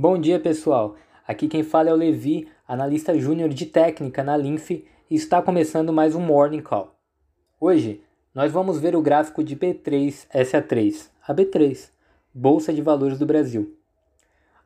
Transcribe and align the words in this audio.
Bom 0.00 0.16
dia, 0.16 0.38
pessoal. 0.38 0.94
Aqui 1.26 1.48
quem 1.48 1.64
fala 1.64 1.90
é 1.90 1.92
o 1.92 1.96
Levi, 1.96 2.46
analista 2.68 3.18
júnior 3.18 3.48
de 3.48 3.66
técnica 3.66 4.22
na 4.22 4.36
Linf, 4.36 4.70
e 4.70 4.84
está 5.10 5.42
começando 5.42 5.92
mais 5.92 6.14
um 6.14 6.20
Morning 6.20 6.60
Call. 6.60 6.94
Hoje, 7.60 8.00
nós 8.32 8.52
vamos 8.52 8.78
ver 8.78 8.94
o 8.94 9.02
gráfico 9.02 9.42
de 9.42 9.56
B3SA3, 9.56 11.08
a 11.26 11.34
B3, 11.34 11.88
Bolsa 12.32 12.72
de 12.72 12.80
Valores 12.80 13.18
do 13.18 13.26
Brasil. 13.26 13.74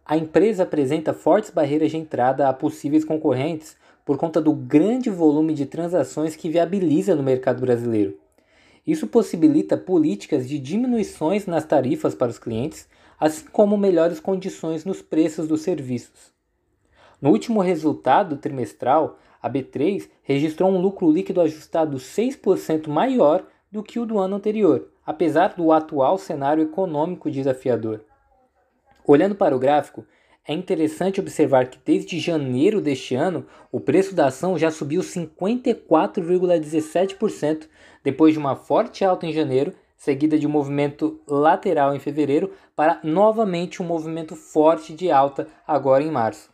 A 0.05 0.19
empresa 0.19 0.65
apresenta 0.65 1.15
fortes 1.15 1.49
barreiras 1.49 1.93
de 1.93 1.97
entrada 1.97 2.47
a 2.47 2.53
possíveis 2.53 3.03
concorrentes 3.03 3.75
por 4.05 4.19
conta 4.19 4.39
do 4.39 4.53
grande 4.53 5.09
volume 5.09 5.55
de 5.55 5.65
transações 5.65 6.37
que 6.37 6.51
viabiliza 6.51 7.15
no 7.15 7.23
mercado 7.23 7.59
brasileiro. 7.63 8.19
Isso 8.87 9.07
possibilita 9.07 9.79
políticas 9.79 10.47
de 10.47 10.59
diminuições 10.59 11.47
nas 11.47 11.65
tarifas 11.65 12.15
para 12.15 12.31
os 12.31 12.39
clientes 12.39 12.87
assim 13.23 13.47
como 13.53 13.77
melhores 13.77 14.19
condições 14.19 14.85
nos 14.85 15.01
preços 15.01 15.47
dos 15.47 15.61
serviços. 15.61 16.33
No 17.21 17.31
último 17.31 17.61
resultado 17.61 18.37
trimestral, 18.37 19.17
a 19.41 19.49
B3 19.49 20.11
registrou 20.25 20.69
um 20.69 20.81
lucro 20.81 21.09
líquido 21.09 21.41
ajustado 21.41 21.99
6% 21.99 22.89
maior 22.89 23.45
do 23.71 23.81
que 23.81 24.01
o 24.01 24.07
do 24.07 24.19
ano 24.19 24.35
anterior, 24.35 24.89
apesar 25.07 25.55
do 25.55 25.71
atual 25.71 26.19
cenário 26.19 26.65
econômico 26.65 27.31
desafiador. 27.31 28.05
Olhando 29.07 29.37
para 29.37 29.55
o 29.55 29.59
gráfico, 29.59 30.05
é 30.45 30.53
interessante 30.53 31.21
observar 31.21 31.69
que 31.69 31.79
desde 31.85 32.19
janeiro 32.19 32.81
deste 32.81 33.15
ano, 33.15 33.47
o 33.71 33.79
preço 33.79 34.17
da 34.17 34.27
ação 34.27 34.59
já 34.59 34.73
subiu 34.73 35.01
54,17%, 35.01 37.69
depois 38.03 38.33
de 38.33 38.41
uma 38.41 38.57
forte 38.57 39.05
alta 39.05 39.27
em 39.27 39.33
janeiro 39.33 39.73
seguida 40.03 40.37
de 40.37 40.49
um 40.49 40.51
movimento 40.51 41.21
lateral 41.29 41.95
em 41.95 42.01
fevereiro, 42.01 42.53
para 42.75 42.99
novamente 43.05 43.81
um 43.81 43.87
movimento 43.87 44.35
forte 44.35 44.93
de 44.93 45.13
alta 45.13 45.47
agora 45.65 46.03
em 46.03 46.11
março. 46.11 46.51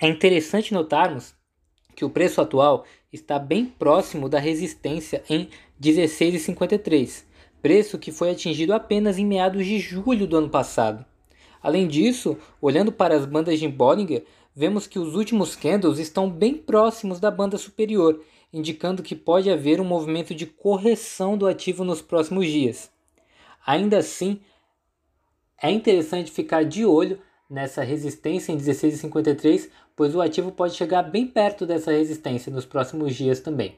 É 0.00 0.08
interessante 0.08 0.72
notarmos 0.72 1.34
que 1.94 2.06
o 2.06 2.08
preço 2.08 2.40
atual 2.40 2.86
está 3.12 3.38
bem 3.38 3.66
próximo 3.66 4.30
da 4.30 4.38
resistência 4.38 5.22
em 5.28 5.50
16,53, 5.78 7.24
preço 7.60 7.98
que 7.98 8.10
foi 8.10 8.30
atingido 8.30 8.72
apenas 8.72 9.18
em 9.18 9.26
meados 9.26 9.66
de 9.66 9.78
julho 9.78 10.26
do 10.26 10.38
ano 10.38 10.48
passado. 10.48 11.04
Além 11.62 11.86
disso, 11.86 12.38
olhando 12.62 12.90
para 12.90 13.14
as 13.14 13.26
bandas 13.26 13.60
de 13.60 13.68
Bollinger, 13.68 14.24
vemos 14.56 14.86
que 14.86 14.98
os 14.98 15.14
últimos 15.14 15.54
candles 15.54 15.98
estão 15.98 16.30
bem 16.30 16.54
próximos 16.54 17.20
da 17.20 17.30
banda 17.30 17.58
superior 17.58 18.24
indicando 18.52 19.02
que 19.02 19.14
pode 19.14 19.50
haver 19.50 19.80
um 19.80 19.84
movimento 19.84 20.34
de 20.34 20.46
correção 20.46 21.36
do 21.36 21.46
ativo 21.46 21.84
nos 21.84 22.00
próximos 22.00 22.46
dias. 22.46 22.90
Ainda 23.66 23.98
assim, 23.98 24.40
é 25.60 25.70
interessante 25.70 26.30
ficar 26.30 26.64
de 26.64 26.84
olho 26.86 27.20
nessa 27.48 27.82
resistência 27.82 28.52
em 28.52 28.58
16,53, 28.58 29.68
pois 29.96 30.14
o 30.14 30.20
ativo 30.20 30.52
pode 30.52 30.74
chegar 30.74 31.02
bem 31.02 31.26
perto 31.26 31.66
dessa 31.66 31.90
resistência 31.90 32.52
nos 32.52 32.64
próximos 32.64 33.14
dias 33.14 33.40
também. 33.40 33.76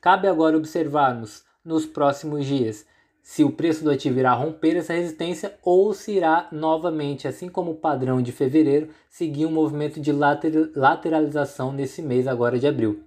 Cabe 0.00 0.28
agora 0.28 0.56
observarmos 0.56 1.44
nos 1.64 1.86
próximos 1.86 2.44
dias 2.44 2.86
se 3.22 3.42
o 3.42 3.50
preço 3.50 3.82
do 3.82 3.90
ativo 3.90 4.18
irá 4.18 4.34
romper 4.34 4.76
essa 4.76 4.92
resistência 4.92 5.56
ou 5.62 5.94
se 5.94 6.12
irá 6.12 6.46
novamente, 6.52 7.26
assim 7.26 7.48
como 7.48 7.70
o 7.70 7.76
padrão 7.76 8.20
de 8.20 8.30
fevereiro, 8.30 8.90
seguir 9.08 9.46
um 9.46 9.50
movimento 9.50 9.98
de 9.98 10.12
lateralização 10.12 11.72
nesse 11.72 12.02
mês 12.02 12.26
agora 12.26 12.58
de 12.58 12.66
abril. 12.66 13.02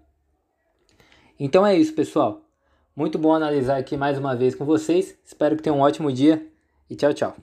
Então 1.39 1.65
é 1.65 1.75
isso, 1.77 1.93
pessoal. 1.93 2.41
Muito 2.95 3.19
bom 3.19 3.33
analisar 3.33 3.77
aqui 3.77 3.95
mais 3.95 4.17
uma 4.17 4.35
vez 4.35 4.55
com 4.55 4.65
vocês. 4.65 5.15
Espero 5.23 5.55
que 5.55 5.61
tenham 5.61 5.77
um 5.77 5.81
ótimo 5.81 6.11
dia 6.11 6.45
e 6.89 6.95
tchau, 6.95 7.13
tchau. 7.13 7.35